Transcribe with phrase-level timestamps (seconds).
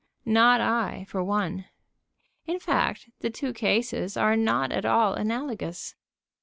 [0.25, 1.65] Not I, for one....
[2.47, 5.93] In fact, the two cases are not at all analogous.